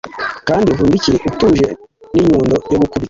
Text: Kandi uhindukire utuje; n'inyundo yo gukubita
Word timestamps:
Kandi 0.47 0.67
uhindukire 0.69 1.17
utuje; 1.29 1.67
n'inyundo 2.13 2.53
yo 2.71 2.77
gukubita 2.81 2.97